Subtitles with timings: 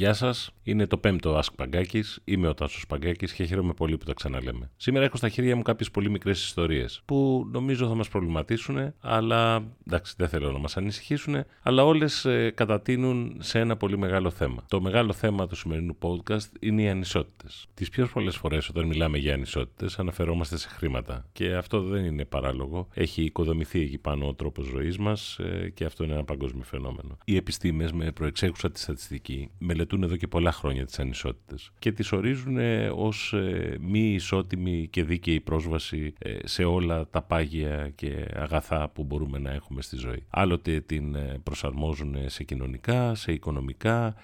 [0.00, 2.20] Γεια σας, είναι το πέμπτο Ask Παγκάκης.
[2.24, 4.70] Είμαι ο Τάσος Παγκάκης και χαίρομαι πολύ που τα ξαναλέμε.
[4.76, 9.62] Σήμερα έχω στα χέρια μου κάποιες πολύ μικρές ιστορίες που νομίζω θα μας προβληματίσουν, αλλά
[9.86, 14.64] εντάξει, δεν θέλω να μας ανησυχήσουν, αλλά όλες ε, κατατείνουν σε ένα πολύ μεγάλο θέμα.
[14.68, 17.66] Το μεγάλο θέμα του σημερινού podcast είναι οι ανισότητες.
[17.74, 21.26] Τις πιο πολλές φορές όταν μιλάμε για ανισότητες αναφερόμαστε σε χρήματα.
[21.32, 22.88] Και αυτό δεν είναι παράλογο.
[22.94, 27.18] Έχει οικοδομηθεί εκεί πάνω ο τρόπος ζωής μας ε, και αυτό είναι ένα παγκόσμιο φαινόμενο.
[27.24, 32.12] Οι επιστήμες με προεξέχουσα τη στατιστική μελετούν εδώ και πολλά χρόνια τις ανισότητες και τις
[32.12, 38.26] ορίζουν ε, ως ε, μη ισότιμη και δίκαιη πρόσβαση ε, σε όλα τα πάγια και
[38.34, 40.24] αγαθά που μπορούμε να έχουμε στη ζωή.
[40.30, 44.14] Άλλοτε την προσαρμόζουν σε κοινωνικά, σε οικονομικά,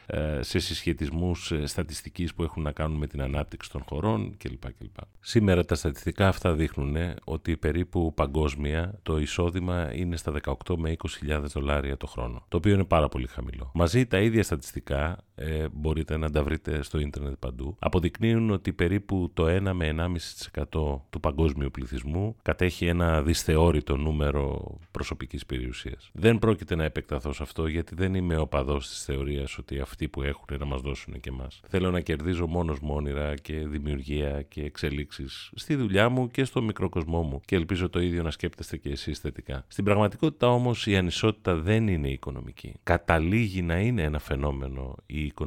[0.41, 4.73] σε συσχετισμούς στατιστικής που έχουν να κάνουν με την ανάπτυξη των χωρών κλπ.
[4.79, 4.97] κλπ.
[5.21, 10.97] Σήμερα τα στατιστικά αυτά δείχνουν ότι περίπου παγκόσμια το εισόδημα είναι στα 18 με
[11.29, 13.71] 20.000 δολάρια το χρόνο, το οποίο είναι πάρα πολύ χαμηλό.
[13.75, 15.19] Μαζί τα ίδια στατιστικά
[15.57, 20.63] ε, μπορείτε να τα βρείτε στο ίντερνετ παντού, αποδεικνύουν ότι περίπου το 1 με 1,5%
[21.11, 26.11] του παγκόσμιου πληθυσμού κατέχει ένα δυσθεώρητο νούμερο προσωπικής περιουσίας.
[26.13, 30.09] Δεν πρόκειται να επεκταθώ σε αυτό γιατί δεν είμαι ο παδός της θεωρίας ότι αυτοί
[30.09, 31.61] που έχουν να μας δώσουν και εμάς.
[31.69, 36.63] Θέλω να κερδίζω μόνος μου όνειρα και δημιουργία και εξελίξεις στη δουλειά μου και στο
[36.63, 39.65] μικρό κοσμό μου και ελπίζω το ίδιο να σκέπτεστε και εσείς θετικά.
[39.69, 42.75] Στην πραγματικότητα όμως η ανισότητα δεν είναι οικονομική.
[42.83, 45.46] Καταλήγει να είναι ένα φαινόμενο η οικονομική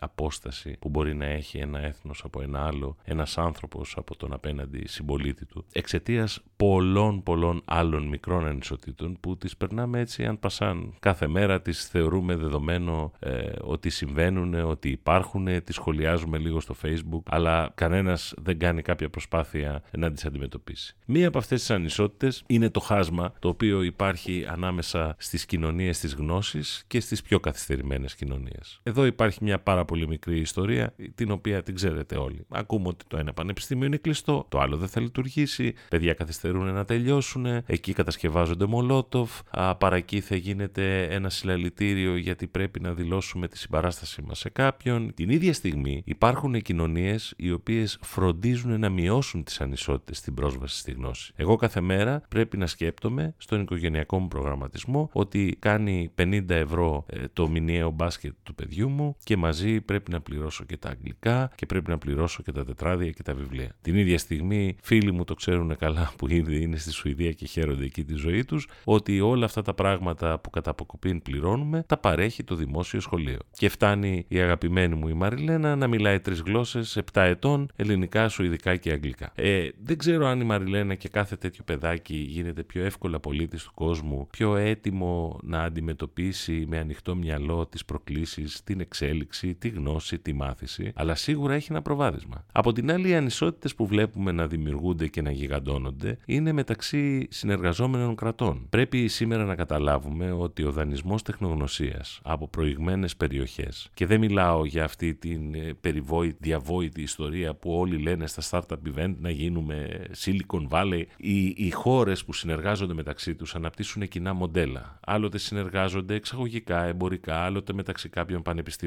[0.00, 4.88] απόσταση που μπορεί να έχει ένα έθνος από ένα άλλο, ένας άνθρωπος από τον απέναντι
[4.88, 10.94] συμπολίτη του, εξαιτίας πολλών πολλών άλλων μικρών ανισοτήτων που τις περνάμε έτσι αν πασάν.
[11.00, 17.22] Κάθε μέρα τις θεωρούμε δεδομένο ε, ότι συμβαίνουν, ότι υπάρχουν, τις σχολιάζουμε λίγο στο facebook,
[17.24, 20.96] αλλά κανένας δεν κάνει κάποια προσπάθεια να τις αντιμετωπίσει.
[21.06, 26.14] Μία από αυτές τις ανισότητες είναι το χάσμα το οποίο υπάρχει ανάμεσα στις κοινωνίες της
[26.14, 28.80] γνώσης και στις πιο καθυστερημένες κοινωνίες.
[28.82, 32.46] Εδώ υπάρχει μια πάρα πολύ μικρή ιστορία, την οποία την ξέρετε όλοι.
[32.48, 36.84] Ακούμε ότι το ένα πανεπιστήμιο είναι κλειστό, το άλλο δεν θα λειτουργήσει, παιδιά καθυστερούν να
[36.84, 39.40] τελειώσουν, εκεί κατασκευάζονται μολότοφ,
[39.78, 45.14] παρακεί γίνεται ένα συλλαλητήριο γιατί πρέπει να δηλώσουμε τη συμπαράστασή μας σε κάποιον.
[45.14, 50.92] Την ίδια στιγμή υπάρχουν κοινωνίες οι οποίες φροντίζουν να μειώσουν τις ανισότητες στην πρόσβαση στη
[50.92, 51.32] γνώση.
[51.36, 57.24] Εγώ κάθε μέρα πρέπει να σκέπτομαι στον οικογενειακό μου προγραμματισμό ότι κάνει 50 ευρώ ε,
[57.32, 61.66] το μηνιαίο μπάσκετ του παιδιού μου και μαζί πρέπει να πληρώσω και τα αγγλικά και
[61.66, 63.76] πρέπει να πληρώσω και τα τετράδια και τα βιβλία.
[63.82, 67.84] Την ίδια στιγμή φίλοι μου το ξέρουν καλά που ήδη είναι στη Σουηδία και χαίρονται
[67.84, 72.44] εκεί τη ζωή τους ότι όλα αυτά τα πράγματα που κατά αποκοπήν πληρώνουμε τα παρέχει
[72.44, 73.38] το δημόσιο σχολείο.
[73.52, 78.76] Και φτάνει η αγαπημένη μου η Μαριλένα να μιλάει τρεις γλώσσες 7 ετών, ελληνικά, σουηδικά
[78.76, 79.32] και αγγλικά.
[79.34, 83.72] Ε, δεν ξέρω αν η Μαριλένα και κάθε τέτοιο παιδάκι γίνεται πιο εύκολα πολίτης του
[83.74, 90.32] κόσμου, πιο έτοιμο να αντιμετωπίσει με ανοιχτό μυαλό τις προκλήσεις, την εξέλιξη, τη γνώση, τη
[90.32, 92.44] μάθηση, αλλά σίγουρα έχει ένα προβάδισμα.
[92.52, 98.14] Από την άλλη, οι ανισότητες που βλέπουμε να δημιουργούνται και να γιγαντώνονται είναι μεταξύ συνεργαζόμενων
[98.14, 98.66] κρατών.
[98.70, 104.84] Πρέπει σήμερα να καταλάβουμε ότι ο δανεισμός τεχνογνωσίας από προηγμένες περιοχές, και δεν μιλάω για
[104.84, 110.68] αυτή την ε, περιβόητη, διαβόητη ιστορία που όλοι λένε στα startup event να γίνουμε Silicon
[110.68, 114.98] Valley, οι, οι χώρες που συνεργάζονται μεταξύ τους αναπτύσσουν κοινά μοντέλα.
[115.06, 118.78] Άλλοτε συνεργάζονται εξαγωγικά, εμπορικά, άλλοτε μεταξύ κάποιων πανεπιστημίων.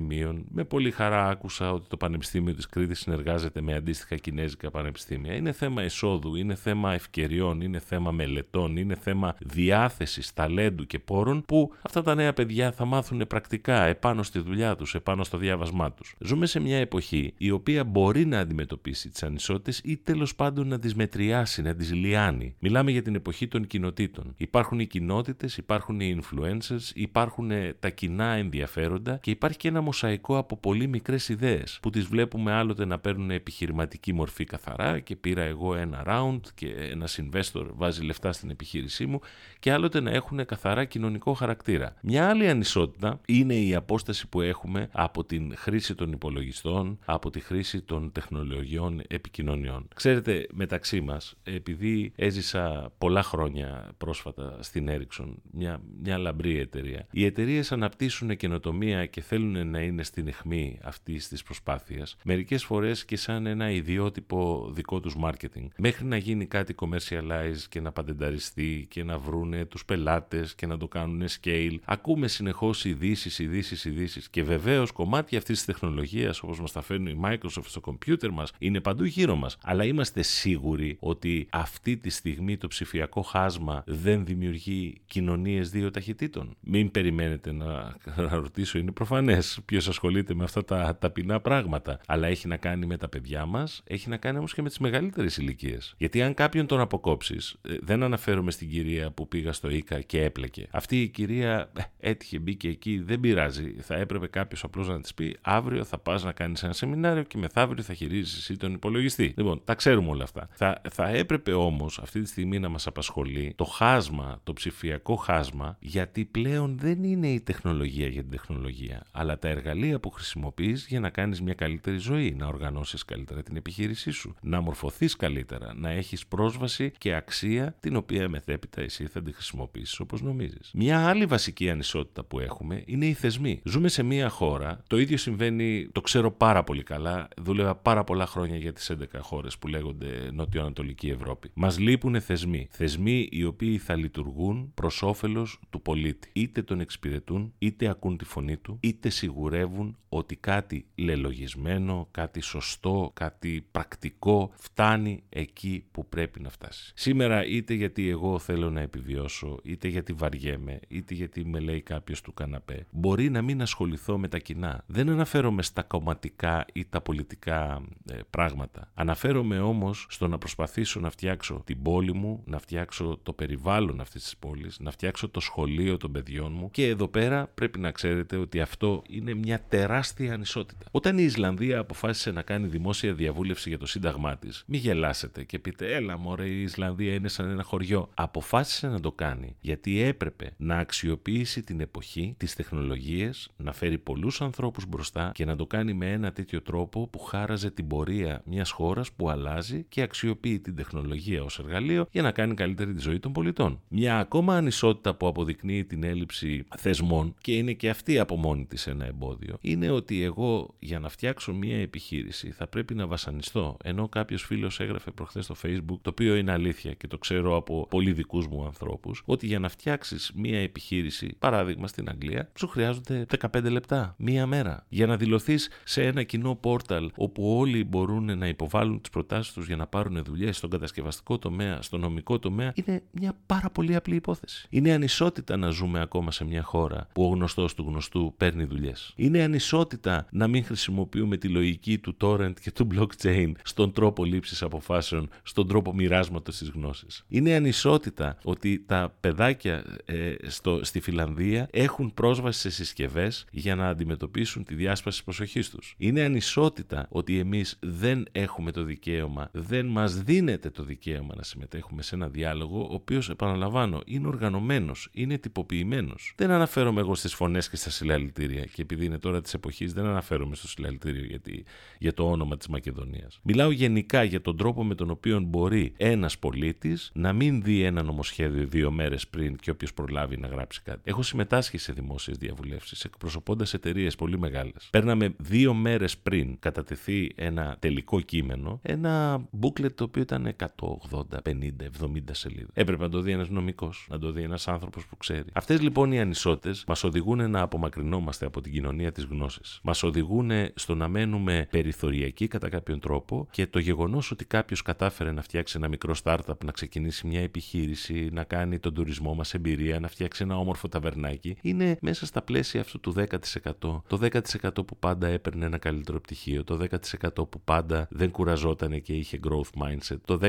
[0.50, 5.34] Με πολύ χαρά άκουσα ότι το Πανεπιστήμιο της Κρήτης συνεργάζεται με αντίστοιχα κινέζικα πανεπιστήμια.
[5.34, 11.44] Είναι θέμα εισόδου, είναι θέμα ευκαιριών, είναι θέμα μελετών, είναι θέμα διάθεσης ταλέντου και πόρων
[11.45, 15.92] που αυτά τα νέα παιδιά θα μάθουν πρακτικά επάνω στη δουλειά τους, επάνω στο διάβασμά
[15.92, 16.16] τους.
[16.19, 20.80] Ζούμε σε μια εποχή η οποία μπορεί να αντιμετωπίσει τις ανισότητες ή τέλος πάντων να
[20.80, 22.56] τις μετριάσει, να τις λιάνει.
[22.60, 24.34] Μιλάμε για την εποχή των κοινοτήτων.
[24.38, 30.38] Υπάρχουν οι κοινότητες, υπάρχουν οι influencers, υπάρχουν τα κοινά ενδιαφέροντα και υπάρχει και ένα μοσαϊκό
[30.38, 35.41] από πολύ μικρές ιδέες που τις βλέπουμε άλλοτε να παίρνουν επιχειρηματική μορφή καθαρά και πήρα
[35.41, 39.19] εγώ ένα round και ένα investor βάζει λεφτά στην επιχείρησή μου
[39.59, 41.95] και άλλοτε να έχουν καθαρά κοινωνικό χαρακτήρα.
[42.01, 47.39] Μια άλλη ανισότητα είναι η απόσταση που έχουμε από την χρήση των υπολογιστών, από τη
[47.39, 49.88] χρήση των τεχνολογιών επικοινωνιών.
[49.95, 57.25] Ξέρετε, μεταξύ μας, επειδή έζησα πολλά χρόνια πρόσφατα στην Ericsson, μια, μια λαμπρή εταιρεία, οι
[57.25, 63.15] εταιρείες αναπτύσσουν καινοτομία και θέλουν να είναι στην αιχμή αυτής της προσπάθειας, μερικές φορές και
[63.15, 65.67] σαν ένα ιδιότυπο δικό τους marketing.
[65.77, 70.77] Μέχρι να γίνει κάτι commercialize και να παντενταριστεί και να βρούνε τους πελάτες και να
[70.77, 71.77] το κάνουν scale.
[71.85, 74.29] Ακούμε συνεχώς ειδήσεις, ειδήσεις, ειδήσεις.
[74.29, 78.51] Και βεβαίως κομμάτια αυτής της τεχνολογίας, όπως μας τα φέρνει η Microsoft στο κομπιούτερ μας,
[78.57, 79.57] είναι παντού γύρω μας.
[79.63, 86.55] Αλλά είμαστε σίγουροι ότι αυτή τη στιγμή το ψηφιακό χάσμα δεν δημιουργεί κοινωνίες δύο ταχυτήτων.
[86.59, 87.97] Μην περιμένετε να
[88.43, 92.00] ρωτήσω, είναι προφανές ποιος ασχολείται με αυτά τα ταπεινά πράγματα.
[92.07, 94.80] Αλλά έχει να κάνει με τα παιδιά μας, έχει να κάνει όμως και με τις
[94.80, 95.94] μεγαλύτερες ηλικίες.
[95.98, 100.24] Γιατί αν κάποιον τον αποκόψεις, ε, δεν αναφέρομαι στην κυρία που πήγα στο ΙΚΑ και
[100.24, 100.68] έπλεκε.
[100.71, 103.75] Αυτή η κυρία ε, έτυχε, μπήκε εκεί, δεν πειράζει.
[103.80, 107.38] Θα έπρεπε κάποιος απλώς να της πει αύριο θα πας να κάνεις ένα σεμινάριο και
[107.38, 109.33] μεθαύριο θα χειρίζεις εσύ τον υπολογιστή.
[109.38, 110.48] Λοιπόν, τα ξέρουμε όλα αυτά.
[110.51, 115.77] Θα, θα έπρεπε όμως αυτή τη στιγμή να μας απασχολεί το χάσμα, το ψηφιακό χάσμα,
[115.80, 121.00] γιατί πλέον δεν είναι η τεχνολογία για την τεχνολογία, αλλά τα εργαλεία που χρησιμοποιείς για
[121.00, 125.89] να κάνεις μια καλύτερη ζωή, να οργανώσεις καλύτερα την επιχείρησή σου, να μορφωθείς καλύτερα, να
[125.89, 130.71] έχεις πρόσβαση και αξία την οποία μεθέπειτα εσύ θα τη χρησιμοποιήσεις όπως νομίζεις.
[130.73, 133.61] Μια άλλη βασική ανισότητα που έχουμε είναι οι θεσμοί.
[133.63, 138.25] Ζούμε σε μια χώρα, το ίδιο συμβαίνει, το ξέρω πάρα πολύ καλά, δούλευα πάρα πολλά
[138.25, 141.51] χρόνια για τις 11 χώρες που λέγονται Νοτιοανατολική Ευρώπη.
[141.53, 142.67] Μας λείπουν θεσμοί.
[142.71, 146.29] Θεσμοί οι οποίοι θα λειτουργούν προς όφελος του πολίτη.
[146.33, 153.12] Είτε τον εξυπηρετούν, είτε ακούν τη φωνή του, είτε σιγουρεύουν ότι κάτι λελογισμένο, κάτι σωστό,
[153.13, 156.91] κάτι πρακτικό φτάνει εκεί που πρέπει να φτάσει.
[156.95, 162.21] Σήμερα είτε γιατί εγώ θέλω να επιβιώσω, είτε γιατί βαριέμαι, είτε γιατί με λέει κάποιος
[162.21, 164.83] του καναπέ, μπορεί να μην ασχοληθώ με τα κοινά.
[164.88, 167.81] Δεν αναφέρομαι στα κομματικά ή τα πολιτικά
[168.12, 168.91] ε, πράγματα.
[168.94, 174.24] Αναφέρομαι όμως στο να προσπαθήσω να φτιάξω την πόλη μου, να φτιάξω το περιβάλλον αυτής
[174.24, 178.35] της πόλης, να φτιάξω το σχολείο των παιδιών μου και εδώ πέρα πρέπει να ξέρετε
[178.38, 180.85] ότι αυτό είναι μια τεράστια ανισότητα.
[180.91, 185.59] Όταν η Ισλανδία αποφάσισε να κάνει δημόσια διαβούλευση για το σύνταγμά της, μη γελάσετε και
[185.59, 188.09] πείτε, Έλα, μωρέ, η Ισλανδία είναι σαν ένα χωριό.
[188.13, 194.41] Αποφάσισε να το κάνει γιατί έπρεπε να αξιοποιήσει την εποχή, τις τεχνολογίες, να φέρει πολλούς
[194.41, 198.71] ανθρώπους μπροστά και να το κάνει με ένα τέτοιο τρόπο που χάραζε την πορεία μιας
[198.71, 203.19] χώρας που αλλάζει και αξιοποιεί την τεχνολογία ως εργαλείο για να κάνει καλύτερη τη ζωή
[203.19, 203.81] των πολιτών.
[203.87, 208.87] Μια ακόμα ανισότητα που αποδεικνύει την έλλειψη θεσμών και είναι και αυτή από μόνη της
[208.87, 213.77] ένα εμπόδιο είναι ότι εγώ για να φτιάξω μια επιχείρηση θα πρέπει να βασανιστώ.
[213.83, 217.88] Ενώ κάποιος φίλος έγραφε προχθές στο Facebook, το οποίο είναι αλήθεια και το ξέρω από
[217.89, 223.25] πολύ δικούς μου ανθρώπους, ότι για να φτιάξεις μια επιχείρηση, παράδειγμα στην Αγγλία, σου χρειάζονται
[223.51, 224.86] 15 λεπτά, μία μέρα.
[224.89, 229.68] Για να δηλωθείς σε ένα κοινό πόρταλ όπου όλοι μπορούν να υποβάλουν τις προτάσεις τους
[229.68, 234.16] για να πάρουν δουλειές στον κατασκευαστικό τομέα, στο νομικό τομέα, είναι μια πάρα πολύ απλή
[234.16, 234.68] υπόθεση.
[234.69, 239.02] Είναι ανισότητα να ζούμε ακόμα σε μια χώρα που ο γνωστός του γνωστού παίρνει δουλειές.
[239.15, 244.61] Είναι ανισότητα να μην χρησιμοποιούμε τη λογική του torrent και του blockchain στον τρόπο λήψης
[244.63, 247.25] αποφάσεων, στον τρόπο μοιράσματος της γνώσης.
[247.27, 253.87] Είναι ανισότητα ότι τα παιδάκια ε, στο, στη Φιλανδία έχουν πρόσβαση σε συσκευές για να
[253.87, 255.94] αντιμετωπίσουν τη διάσπαση της προσοχής τους.
[255.97, 262.01] Είναι ανισότητα ότι εμείς δεν έχουμε το δικαίωμα, δεν μας δίνεται το δικαίωμα να συμμετέχουμε
[262.01, 266.33] σε ένα διάλογο, ο οποίος, επαναλαμβάνω, είναι οργανωμένος, είναι τυποποιημένος.
[266.35, 270.06] Δεν αναφέρομαι εγώ στις φωνές και στα συλλαλητήρια, και επειδή είναι τώρα της εποχής, δεν
[270.06, 271.66] αναφέρομαι στο συλλαλητήριο γιατί,
[272.00, 273.40] για το όνομα της Μακεδονίας.
[273.44, 278.04] Μιλάω γενικά για τον τρόπο με τον οποίο μπορεί ένας πολίτης να μην δει ένα
[278.04, 281.02] νομοσχέδιο δύο μέρες πριν και όποιος προλάβει να γράψει κάτι.
[281.04, 284.88] Έχω συμμετάσχει σε δημόσιες διαβουλεύσεις εκπροσωπώντας εταιρείες πολύ μεγάλες.
[284.92, 291.85] Παίρναμε δύο μέρες πριν κατατεθεί ένα τελικό κείμενο, ένα booklet το οποίο ήταν 180, 50,
[292.02, 292.69] 70 σελίδες.
[292.73, 295.50] Έπρεπε να το δει ένας νομικός, να το δει ένας άνθρωπος που ξέρει.
[295.54, 298.82] Αυτές λοιπόν οι ανισότητες μας οδηγούν να απομακρυνόμαστε από την κοινωνία
[299.13, 299.80] της γνώσης.
[299.83, 305.31] Μας οδηγούν στο να μένουμε περιθωριακοί κατά κάποιον τρόπο και το γεγονός ότι κάποιος κατάφερε
[305.31, 309.99] να φτιάξει ένα μικρό startup, να ξεκινήσει μια επιχείρηση, να κάνει τον τουρισμό μας εμπειρία,
[309.99, 314.04] να φτιάξει ένα όμορφο ταβερνάκι, είναι μέσα στα πλαίσια αυτού του 10%.
[314.07, 314.40] Το 10%
[314.73, 316.87] που πάντα έπαιρνε ένα καλύτερο πτυχίο, το
[317.30, 320.40] 10% που πάντα δεν κουραζόταν και είχε growth mindset, το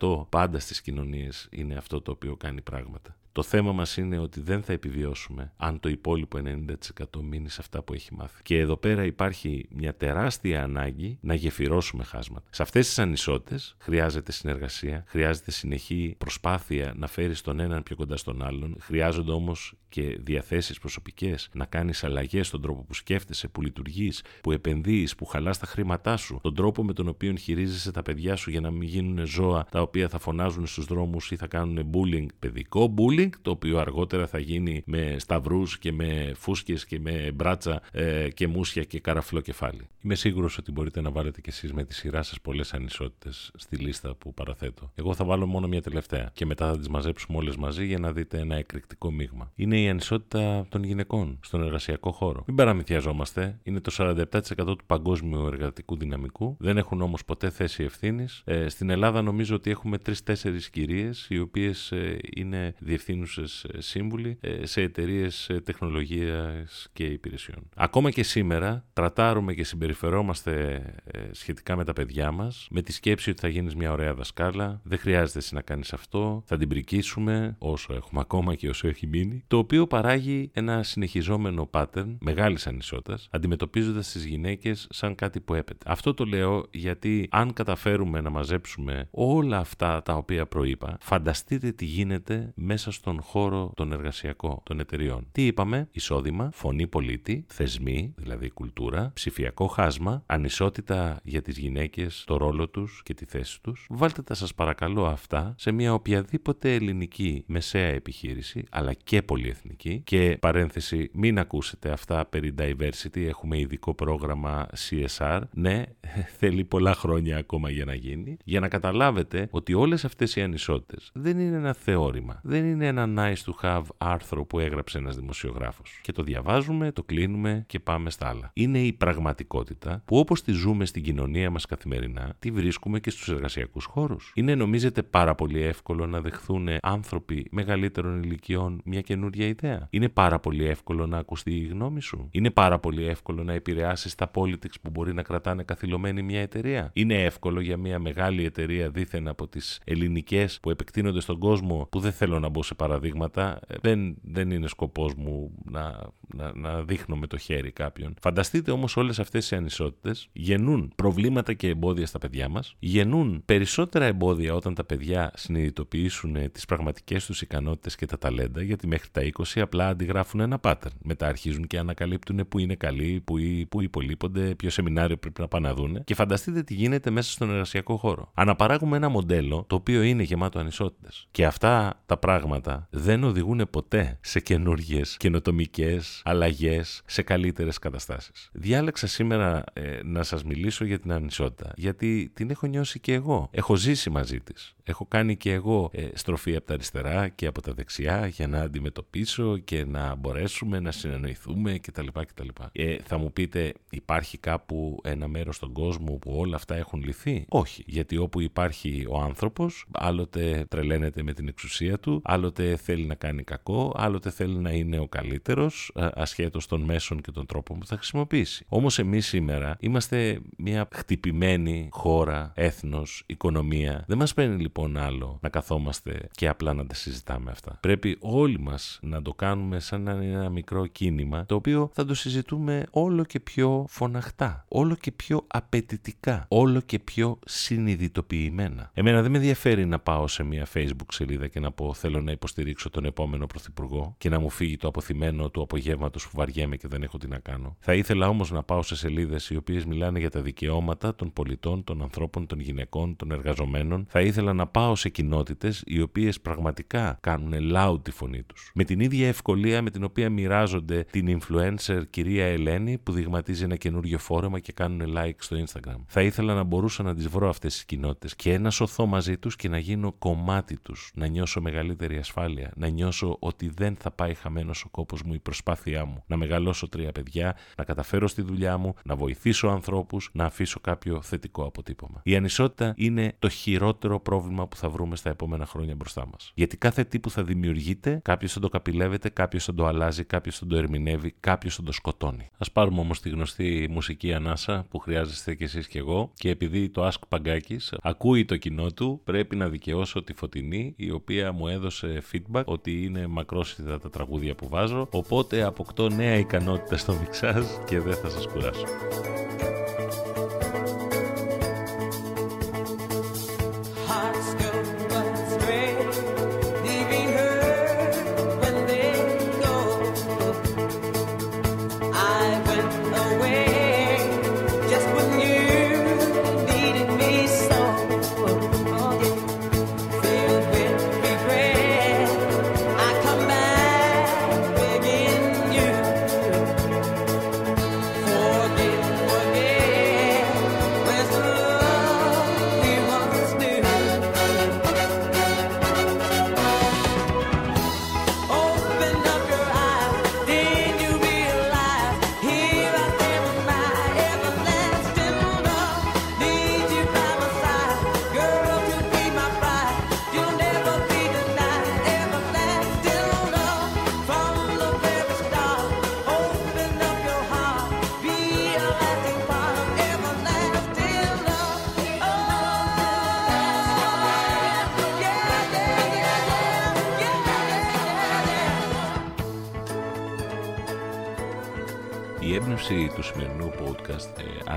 [0.00, 3.17] 10% πάντα στις κοινωνίες είναι αυτό το οποίο κάνει πράγματα.
[3.38, 7.82] Το θέμα μας είναι ότι δεν θα επιβιώσουμε αν το υπόλοιπο 90% μείνει σε αυτά
[7.82, 8.42] που έχει μάθει.
[8.42, 12.46] Και εδώ πέρα υπάρχει μια τεράστια ανάγκη να γεφυρώσουμε χάσματα.
[12.50, 18.16] Σε αυτές τις ανισότητες χρειάζεται συνεργασία, χρειάζεται συνεχή προσπάθεια να φέρεις τον έναν πιο κοντά
[18.16, 23.62] στον άλλον, χρειάζονται όμως και διαθέσεις προσωπικές, να κάνεις αλλαγές στον τρόπο που σκέφτεσαι, που
[23.62, 28.02] λειτουργείς, που επενδύεις, που χαλάς τα χρήματά σου, τον τρόπο με τον οποίο χειρίζεσαι τα
[28.02, 31.46] παιδιά σου για να μην γίνουν ζώα τα οποία θα φωνάζουν στους δρόμους ή θα
[31.46, 37.00] κάνουν bullying, παιδικό bullying το οποίο αργότερα θα γίνει με σταυρούς και με φούσκες και
[37.00, 39.88] με μπράτσα ε, και μουσια και καραφλό κεφάλι.
[40.02, 43.76] Είμαι σίγουρος ότι μπορείτε να βάλετε κι εσείς με τη σειρά σας πολλές ανισότητες στη
[43.76, 44.92] λίστα που παραθέτω.
[44.94, 48.12] Εγώ θα βάλω μόνο μια τελευταία και μετά θα τις μαζέψουμε όλες μαζί για να
[48.12, 49.52] δείτε ένα εκρηκτικό μείγμα.
[49.54, 52.44] Είναι η ανισότητα των γυναικών στον εργασιακό χώρο.
[52.46, 54.24] Μην παραμυθιαζόμαστε, είναι το 47%
[54.56, 58.42] του παγκόσμιου εργατικού δυναμικού, δεν έχουν όμως ποτέ θέση ευθύνης.
[58.44, 64.38] Ε, στην Ελλάδα νομίζω ότι έχουμε τρει-τέσσερι κυρίες οι οποίες ε, είναι διευθύνσει διευθύνουσες σύμβουλοι
[64.62, 67.68] σε εταιρείες τεχνολογίας και υπηρεσιών.
[67.76, 70.82] Ακόμα και σήμερα τρατάρουμε και συμπεριφερόμαστε
[71.30, 74.98] σχετικά με τα παιδιά μας με τη σκέψη ότι θα γίνεις μια ωραία δασκάλα, δεν
[74.98, 79.44] χρειάζεται εσύ να κάνεις αυτό, θα την πρικίσουμε όσο έχουμε ακόμα και όσο έχει μείνει,
[79.46, 85.90] το οποίο παράγει ένα συνεχιζόμενο pattern μεγάλης ανισότητας, αντιμετωπίζοντας τις γυναίκες σαν κάτι που έπεται.
[85.90, 91.84] Αυτό το λέω γιατί αν καταφέρουμε να μαζέψουμε όλα αυτά τα οποία προείπα, φανταστείτε τι
[91.84, 95.26] γίνεται μέσα στον χώρο των εργασιακών των εταιριών.
[95.32, 102.36] Τι είπαμε, εισόδημα, φωνή πολίτη, θεσμοί, δηλαδή κουλτούρα, ψηφιακό χάσμα, ανισότητα για τις γυναίκες, το
[102.36, 103.86] ρόλο τους και τη θέση τους.
[103.90, 110.36] Βάλτε τα σας παρακαλώ αυτά σε μια οποιαδήποτε ελληνική μεσαία επιχείρηση, αλλά και πολυεθνική και
[110.40, 115.82] παρένθεση μην ακούσετε αυτά περί diversity, έχουμε ειδικό πρόγραμμα CSR, ναι,
[116.38, 121.10] θέλει πολλά χρόνια ακόμα για να γίνει, για να καταλάβετε ότι όλες αυτές οι ανισότητες
[121.14, 125.98] δεν είναι ένα θεώρημα, δεν είναι ένα nice to have άρθρο που έγραψε ένας δημοσιογράφος
[126.02, 128.50] και το διαβάζουμε, το κλείνουμε και πάμε στα άλλα.
[128.54, 133.28] Είναι η πραγματικότητα που όπως τη ζούμε στην κοινωνία μας καθημερινά, τη βρίσκουμε και στους
[133.28, 134.32] εργασιακούς χώρους.
[134.34, 140.38] Είναι νομίζετε πάρα πολύ εύκολο να δεχθούν άνθρωποι μεγαλύτερων ηλικιών μια καινούργια ιδέα; Είναι πάρα
[140.38, 144.80] πολύ εύκολο να ακουστεί η γνώμη σου; Είναι πάρα πολύ εύκολο να επηρεάσεις τα politics
[144.82, 149.48] που μπορεί να κρατάνε καθυλωμένη μια εταιρεία; Είναι εύκολο για μια μεγάλη εταιρεία δίθεν από
[149.48, 154.16] τις ελληνικές που επεκτείνονται στον κόσμο, που δεν θέλω να μπω σε παραδείγματα, ε, δεν,
[154.22, 156.00] δεν είναι σκοπός μου να,
[156.34, 158.14] να, να δείχνω με το χέρι κάποιον.
[158.20, 164.04] Φανταστείτε όμως όλες αυτές οι ανισότητες γεννούν προβλήματα και εμπόδια στα παιδιά μας, γεννούν περισσότερα
[164.04, 169.22] εμπόδια όταν τα παιδιά συνειδητοποιήσουν τις πραγματικές τους ικανότητες και τα ταλέντα, γιατί μέχρι τα
[169.22, 170.94] 20 απλά αντιγράφουν ένα pattern.
[171.02, 173.34] Μετά αρχίζουν και ανακαλύπτουν που είναι καλοί, που,
[173.68, 176.04] που υπολείπονται, ποιο σεμινάριο πρέπει να πάνε να δουν.
[176.04, 178.30] Και φανταστείτε τι γίνεται μέσα στον εργασιακό χώρο.
[178.34, 181.28] Αναπαράγουμε ένα μοντέλο το οποίο είναι γεμάτο ανισότητες.
[181.30, 188.50] Και αυτά τα πράγματα δεν οδηγούν ποτέ σε καινούργιες καινοτομικές αλλαγές, σε καλύτερες καταστάσεις.
[188.52, 193.48] Διάλεξα σήμερα ε, να σας μιλήσω για την ανισότητα, γιατί την έχω νιώσει και εγώ.
[193.50, 194.74] Έχω ζήσει μαζί της.
[194.84, 198.60] Έχω κάνει και εγώ ε, στροφή από τα αριστερά και από τα δεξιά για να
[198.60, 202.06] αντιμετωπίσω και να μπορέσουμε να συνεννοηθούμε κτλ.
[202.26, 202.48] κτλ.
[202.72, 207.44] Ε, θα μου πείτε, υπάρχει κάπου ένα μέρος στον κόσμο που όλα αυτά έχουν λυθεί;
[207.48, 213.14] Όχι, γιατί όπου υπάρχει ο άνθρωπος, άλλοτε τρελαίνεται με την εξουσία του, άλλοτε θέλει να
[213.14, 217.86] κάνει κακό, άλλοτε θέλει να είναι ο καλύτερος, ασχέτως των μέσων και των τρόπων που
[217.86, 218.64] θα χρησιμοποιήσει.
[218.68, 224.04] Όμως εμείς σήμερα είμαστε μια χτυπημένη χώρα, έθνος, οικονομία.
[224.06, 227.78] Δεν μας παίρνει λοιπόν άλλο να καθόμαστε και απλά να τα συζητάμε αυτά.
[227.80, 232.04] Πρέπει όλοι μας να το κάνουμε σαν να είναι ένα μικρό κίνημα, το οποίο θα
[232.04, 238.90] το συζητούμε όλο και πιο φωναχτά, όλο και πιο απαιτητικά, όλο και πιο συνειδητοποιημένα.
[238.94, 242.30] Εμένα δεν με ενδιαφέρει να πάω σε μια Facebook σελίδα και να πω θέλω να
[242.30, 242.46] υποστηρίξω
[242.90, 247.02] τον επόμενο πρωθυπουργό και να μου φύγει το αποθυμένο του απογεύματος που βαριέμαι και δεν
[247.02, 247.76] έχω τι να κάνω.
[247.78, 251.84] Θα ήθελα όμως να πάω σε σελίδες οι οποίες μιλάνε για τα δικαιώματα των πολιτών,
[251.84, 254.06] των ανθρώπων, των γυναικών, των εργαζομένων.
[254.08, 258.70] Θα ήθελα να πάω σε κοινότητες οι οποίες πραγματικά κάνουν loud τη φωνή τους.
[258.74, 263.76] Με την ίδια ευκολία με την οποία μοιράζονται την influencer κυρία Ελένη που δειγματίζει ένα
[263.76, 266.00] καινούριο φόρεμα και κάνουν like στο Instagram.
[266.06, 269.56] Θα ήθελα να μπορούσα να τις βρω αυτές τις κοινότητες και να σωθώ μαζί τους
[269.56, 271.10] και να γίνω κομμάτι τους.
[271.14, 272.37] Να νιώσω μεγαλύτερη ασφάλεια.
[272.74, 276.22] Να νιώσω ότι δεν θα πάει χαμένος ο κόπος μου, η προσπάθειά μου.
[276.26, 281.22] Να μεγαλώσω τρία παιδιά, να καταφέρω στη δουλειά μου, να βοηθήσω ανθρώπους, να αφήσω κάποιο
[281.22, 282.20] θετικό αποτύπωμα.
[282.24, 286.52] Η ανισότητα είναι το χειρότερο πρόβλημα που θα βρούμε στα επόμενα χρόνια μπροστά μας.
[286.54, 290.58] Γιατί κάθε τι που θα δημιουργείται, κάποιος θα το καπηλεύεται, κάποιος θα το αλλάζει, κάποιος
[290.58, 292.50] θα το ερμηνεύει, κάποιος θα το σκοτώνει.
[292.58, 296.88] Α πάρουμε όμως τη γνωστή μουσική ανάσα που χρειάζεστε κι εσείς κι εγώ και επειδή
[296.88, 301.68] το Ask Παγκάκης ακούει το κοινό του, πρέπει να δικαιώσω τη φωτεινή η οποία μου
[301.68, 305.08] έδωσε feedback ότι είναι μακρόσυδα τα τραγούδια που βάζω.
[305.10, 308.84] Οπότε αποκτώ νέα ικανότητα στο μιξάζ και δεν θα σας κουράσω.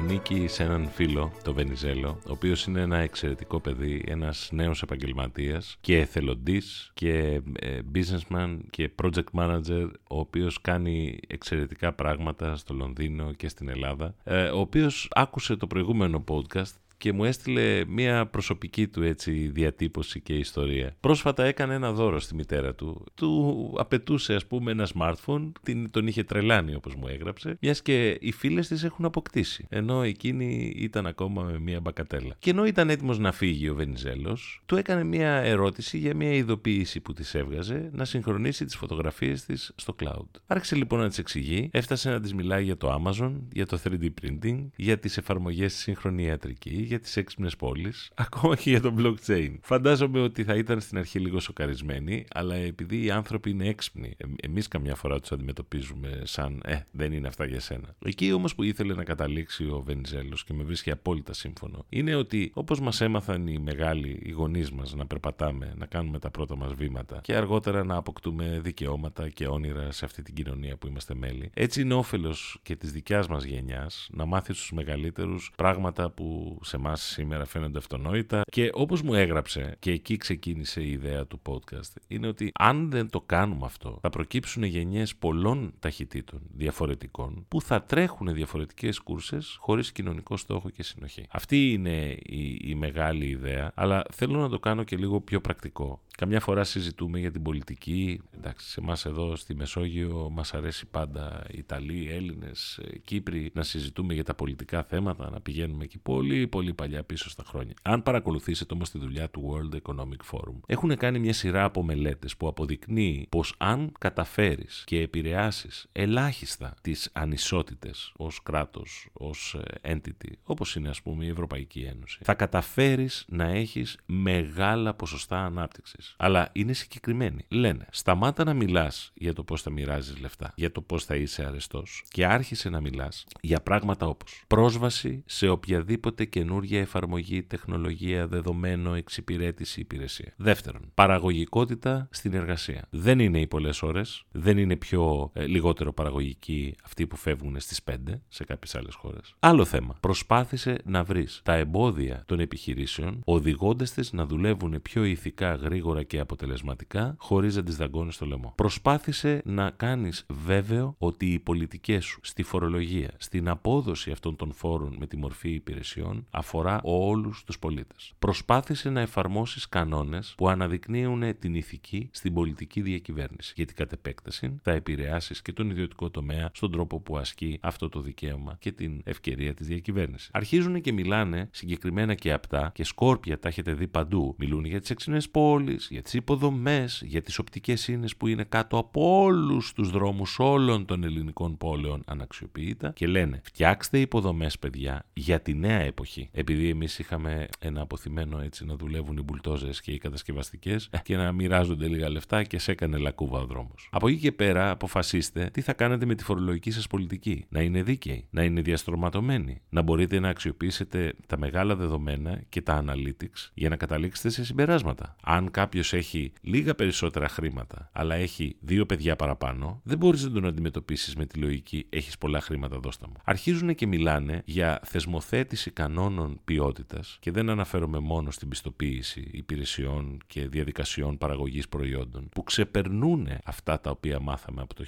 [0.01, 5.77] Ανήκει σε έναν φίλο, το Βενιζέλο, ο οποίος είναι ένα εξαιρετικό παιδί, ένας νέος επαγγελματίας
[5.81, 13.33] και εθελοντής και ε, businessman και project manager, ο οποίος κάνει εξαιρετικά πράγματα στο Λονδίνο
[13.33, 18.87] και στην Ελλάδα, ε, ο οποίος άκουσε το προηγούμενο podcast και μου έστειλε μια προσωπική
[18.87, 20.95] του έτσι διατύπωση και ιστορία.
[20.99, 23.05] Πρόσφατα έκανε ένα δώρο στη μητέρα του.
[23.13, 28.17] Του απαιτούσε ας πούμε ένα smartphone, την, τον είχε τρελάνει όπως μου έγραψε, μιας και
[28.21, 32.35] οι φίλες της έχουν αποκτήσει, ενώ εκείνη ήταν ακόμα με μια μπακατέλα.
[32.39, 36.99] Και ενώ ήταν έτοιμος να φύγει ο Βενιζέλος, του έκανε μια ερώτηση για μια ειδοποίηση
[36.99, 40.39] που της έβγαζε να συγχρονίσει τις φωτογραφίες της στο cloud.
[40.47, 44.09] Άρχισε λοιπόν να της εξηγεί, έφτασε να της μιλάει για το Amazon, για το 3D
[44.21, 48.93] printing, για τις εφαρμογές στη σύγχρονη ιατρική, για τις έξυπνες πόλεις, ακόμα και για το
[48.97, 49.53] blockchain.
[49.61, 54.25] Φαντάζομαι ότι θα ήταν στην αρχή λίγο σοκαρισμένοι, αλλά επειδή οι άνθρωποι είναι έξυπνοι, ε,
[54.47, 57.95] εμείς καμιά φορά τους αντιμετωπίζουμε σαν Ε, δεν είναι αυτά για σένα.
[58.05, 62.51] Εκεί όμως που ήθελε να καταλήξει ο Βενιζέλος και με βρίσκει απόλυτα σύμφωνο, είναι ότι
[62.53, 66.73] όπως μας έμαθαν οι μεγάλοι, οι γονείς μας να περπατάμε, να κάνουμε τα πρώτα μας
[66.73, 71.49] βήματα και αργότερα να αποκτούμε δικαιώματα και όνειρα σε αυτή την κοινωνία που είμαστε μέλη,
[71.53, 76.77] έτσι είναι όφελος και της δικιάς μας γενιάς να μάθει στους μεγαλύτερους πράγματα που σε
[76.85, 82.01] εμά σήμερα φαίνονται αυτονόητα και όπως μου έγραψε και εκεί ξεκίνησε η ιδέα του podcast
[82.07, 87.83] είναι ότι αν δεν το κάνουμε αυτό θα προκύψουν γενιές πολλών ταχυτήτων διαφορετικών που θα
[87.83, 91.25] τρέχουν διαφορετικές κούρσες χωρίς κοινωνικό στόχο και συνοχή.
[91.29, 96.01] Αυτή είναι η, η μεγάλη ιδέα αλλά θέλω να το κάνω και λίγο πιο πρακτικό.
[96.17, 98.21] Καμιά φορά συζητούμε για την πολιτική.
[98.35, 104.23] Εντάξει, σε εμάς εδώ στη Μεσόγειο μας αρέσει πάντα Ιταλοί, Έλληνες, Κύπροι να συζητούμε για
[104.23, 107.73] τα πολιτικά θέματα, να πηγαίνουμε εκεί πολύ, πολύ παλιά πίσω στα χρόνια.
[107.81, 112.37] Αν παρακολουθήσετε όμως τη δουλειά του World Economic Forum, έχουν κάνει μια σειρά από μελέτες
[112.37, 120.31] που αποδεικνύει πως αν καταφέρεις και επηρεάσεις ελάχιστα τις ανισότητες ως κράτος, ως ε, entity,
[120.43, 126.15] όπως είναι ας πούμε η Ευρωπαϊκή Ένωση, θα καταφέρεις να έχεις μεγάλα ποσοστά ανάπτυξης.
[126.17, 127.45] Αλλά είναι συγκεκριμένοι.
[127.47, 131.45] Λένε, σταμάτα να μιλάς για το πώς θα μοιράζεις λεφτά, για το πώς θα είσαι
[131.45, 138.93] αρεστός και άρχισε να μιλάς για πράγματα όπως πρόσβαση σε οποιαδήποτε καινούργια εφαρμογή, τεχνολογία, δεδομένο,
[138.93, 140.33] εξυπηρέτηση, υπηρεσία.
[140.37, 142.87] Δεύτερον, παραγωγικότητα στην εργασία.
[142.89, 147.81] Δεν είναι οι πολλές ώρες, δεν είναι πιο ε, λιγότερο παραγωγικοί αυτοί που φεύγουν στις
[147.91, 147.95] 5
[148.27, 149.35] σε κάποιες άλλες χώρες.
[149.39, 149.95] Άλλο θέμα.
[149.99, 156.19] Προσπάθησε να βρεις τα εμπόδια των επιχειρήσεων, οδηγώντας τις να δουλεύουν πιο ηθικά, γρήγορα και
[156.19, 158.53] αποτελεσματικά, χωρίς να τις δαγκώνεις στο λαιμό.
[158.55, 164.95] Προσπάθησε να κάνεις βέβαιο ότι οι πολιτικές σου στη φορολογία, στην απόδοση αυτών των φόρων
[164.99, 168.13] με τη μορφή υπηρεσιών αφορά όλους τους πολίτες.
[168.19, 173.53] Προσπάθησε να εφαρμόσεις κανόνες που αναδεικνύουν την ηθική στην πολιτική διακυβέρνηση.
[173.55, 177.99] Γιατί κατ' επέκταση θα επηρεάσεις και τον ιδιωτικό τομέα στον τρόπο που ασκεί αυτό το
[178.01, 180.29] δικαίωμα και την ευκαιρία της διακυβέρνησης.
[180.33, 184.35] Αρχίζουν και μιλάνε συγκεκριμένα και απτά και σκόρπια τα έχετε δει παντού.
[184.37, 188.77] Μιλούν για τις έξυπνες πόλεις, για τις υποδομές, για τις οπτικές ίνε που είναι κάτω
[188.77, 195.41] από όλους τους δρόμους όλων των ελληνικών πόλεων αναξιοποιητά και λένε φτιάξτε υποδομές, παιδιά, για
[195.41, 196.29] τη νέα εποχή.
[196.31, 201.31] Επειδή εμείς είχαμε ένα αποθυμένο έτσι να δουλεύουν οι μπουλτόζες και οι κατασκευαστικές και να
[201.31, 203.89] μοιράζονται λίγα λεφτά και σε έκανε λακκούβα ο δρόμος.
[203.91, 207.45] Από εκεί και πέρα αποφασίστε τι θα κάνετε με τη φορολογική σας πολιτική.
[207.49, 212.83] Να είναι δίκαιη, να είναι διαστρωματωμένη, να μπορείτε να αξιοποιήσετε τα μεγάλα δεδομένα και τα
[212.85, 215.15] analytics για να καταλήξετε σε συμπεράσματα.
[215.23, 220.45] Αν κάποιος έχει λίγα περισσότερα χρήματα, αλλά έχει δύο παιδιά παραπάνω, δεν μπορείς να τον
[220.45, 223.13] αντιμετωπίσεις με τη λογική έχεις πολλά χρήματα, δώστα μου.
[223.23, 230.47] Αρχίζουν και μιλάνε για θεσμοθέτηση κανόνων ποιότητας και δεν αναφέρομαι μόνο στην πιστοποίηση υπηρεσιών και
[230.47, 234.85] διαδικασιών παραγωγής προϊόντων που ξεπερνούν αυτά τα οποία μάθαμε από το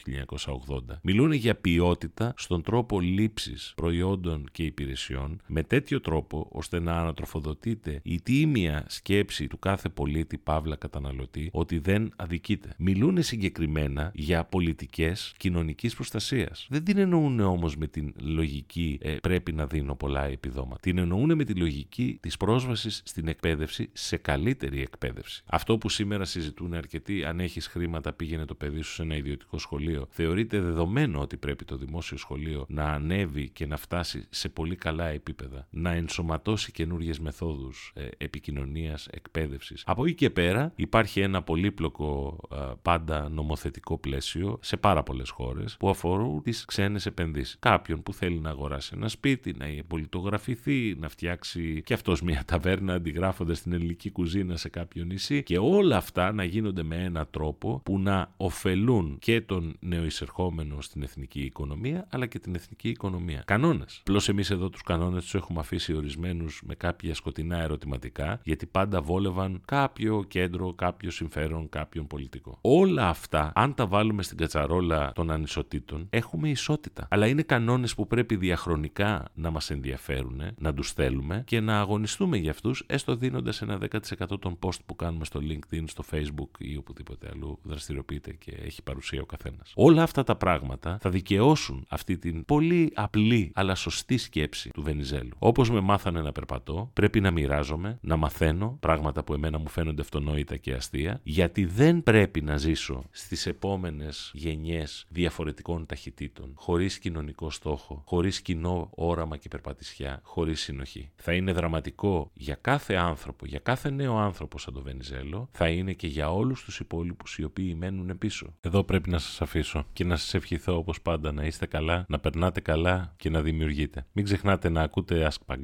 [0.89, 1.00] 1980.
[1.02, 8.00] Μιλούν για ποιότητα στον τρόπο λήψης προϊόντων και υπηρεσιών με τέτοιο τρόπο ώστε να ανατροφοδοτείται
[8.04, 12.74] η τίμια σκέψη του κάθε πολίτη παύλα καταναλωτή ότι δεν αδικείται.
[12.78, 16.67] Μιλούν συγκεκριμένα για πολιτικές κοινωνικής προστασίας.
[16.69, 20.80] Δεν την εννοούν όμως με την λογική ε, πρέπει να δίνω πολλά επιδόματα.
[20.82, 25.43] Την εννοούν με τη λογική της πρόσβασης στην εκπαίδευση σε καλύτερη εκπαίδευση.
[25.45, 29.57] Αυτό που σήμερα συζητούν αρκετοί, αν έχεις χρήματα, πήγαινε το παιδί σου σε ένα ιδιωτικό
[29.57, 30.07] σχολείο.
[30.09, 35.07] Θεωρείται δεδομένο ότι πρέπει το δημόσιο σχολείο να ανέβει και να φτάσει σε πολύ καλά
[35.07, 39.83] επίπεδα, να ενσωματώσει καινούριε μεθόδους ε, επικοινωνίας, εκπαίδευσης.
[39.86, 42.39] Από εκεί και πέρα υπάρχει ένα πολύπλοκο
[42.81, 47.55] πάντα νομοθετικό πλαίσιο σε πάρα πολλές χώρες που αφορούν τις ξένες επενδύσεις.
[47.59, 52.93] Κάποιον που θέλει να αγοράσει ένα σπίτι, να πολιτογραφηθεί, να φτιάξει και αυτός μια ταβέρνα
[52.93, 57.82] αντιγράφοντας την ελληνική κουζίνα σε κάποιο νησί και όλα αυτά να γίνονται με ένα τρόπο
[57.86, 63.43] που να ωφελούν και τον νεοεισερχόμενο στην εθνική οικονομία αλλά και την εθνική οικονομία.
[63.45, 63.97] Κανόνες.
[63.99, 69.02] Απλώς εμείς εδώ τους κανόνες τους έχουμε αφήσει ορισμένους με κάποια σκοτεινά ερωτηματικά γιατί πάντα
[69.02, 72.58] βόλευαν κάποιο κέντρο, κάποιο συμφέρον, κάποιον πολιτικό.
[72.62, 77.08] Όλα αυτά, αν τα βάλουμε στην κατσαρόλα των ανισοτήτων, έχουμε ισότητα.
[77.10, 82.38] Αλλά είναι κανόνες που πρέπει διαχρονικά να μας ενδιαφέρουν, να τους θέλουμε και να αγωνιστούμε
[82.38, 86.78] για αυτούς, έστω δίνοντας ένα 10% των post που κάνουμε στο LinkedIn, στο Facebook ή
[86.78, 89.72] οπουδήποτε αλλού δραστηριοποιείται και έχει παρουσία ο καθένας.
[89.76, 95.36] Όλα αυτά τα πράγματα θα δικαιώσουν αυτή την πολύ απλή αλλά σωστή σκέψη του Βενιζέλου.
[95.39, 100.02] Όπως με μάθανε να περπατώ, πρέπει να μοιράζομαι, να μαθαίνω πράγματα που εμένα μου φαίνονται
[100.02, 107.50] αυτονόητα και αστεία, γιατί δεν πρέπει να ζήσω στις επόμενες γενιές διαφορετικών ταχυτήτων, χωρίς κοινωνικό
[107.50, 110.92] στόχο, χωρίς κοινό όραμα και περπατησιά, χωρίς συνοχή.
[111.15, 115.93] Θα είναι δραματικό για κάθε άνθρωπο, για κάθε νέο άνθρωπο σαν το Βενιζέλο, θα είναι
[115.93, 118.53] και για όλους τους υπόλοιπους οι οποίοι μένουν πίσω.
[118.62, 122.19] Εδώ πρέπει να σας αφήσω και να σας ευχηθώ όπως πάντα να είστε καλά, να
[122.19, 124.06] περνάτε καλά και να δημιουργείτε.
[124.12, 125.56] Μην ξεχνάτε να ακούτε Ask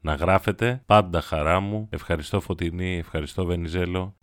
[0.00, 1.88] να γράφετε, πάντα χαρά μου.
[1.90, 4.14] Ευχαριστώ Φωτεινή, ευχαριστώ Βενιζέλο.